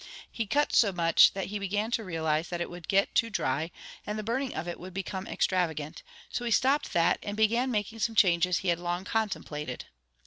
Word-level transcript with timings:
He 0.31 0.47
cut 0.47 0.73
so 0.73 0.91
much 0.91 1.33
that 1.33 1.45
he 1.49 1.59
began 1.59 1.91
to 1.91 2.03
realize 2.03 2.49
that 2.49 2.59
it 2.59 2.71
would 2.71 2.87
get 2.87 3.13
too 3.13 3.29
dry 3.29 3.69
and 4.03 4.17
the 4.17 4.23
burning 4.23 4.55
of 4.55 4.67
it 4.67 4.79
would 4.79 4.95
become 4.95 5.27
extravagant, 5.27 6.01
so 6.31 6.43
he 6.43 6.49
stopped 6.49 6.91
that 6.93 7.19
and 7.21 7.37
began 7.37 7.69
making 7.69 7.99
some 7.99 8.15
changes 8.15 8.57
he 8.57 8.69
had 8.69 8.79
long 8.79 9.05
contemplated. 9.05 9.85